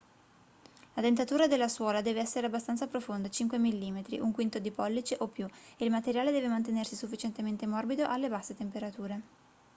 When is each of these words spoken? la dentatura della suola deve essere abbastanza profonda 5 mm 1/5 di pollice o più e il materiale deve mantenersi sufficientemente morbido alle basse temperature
la 0.95 1.01
dentatura 1.03 1.45
della 1.45 1.67
suola 1.67 2.01
deve 2.01 2.21
essere 2.21 2.47
abbastanza 2.47 2.87
profonda 2.87 3.29
5 3.29 3.59
mm 3.59 3.65
1/5 4.17 4.57
di 4.57 4.71
pollice 4.71 5.15
o 5.19 5.27
più 5.27 5.45
e 5.77 5.85
il 5.85 5.91
materiale 5.91 6.31
deve 6.31 6.47
mantenersi 6.47 6.95
sufficientemente 6.95 7.67
morbido 7.67 8.07
alle 8.07 8.27
basse 8.27 8.55
temperature 8.55 9.21